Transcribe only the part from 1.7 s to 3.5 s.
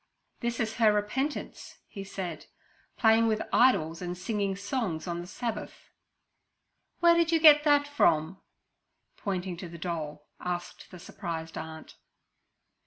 he said, 'playing with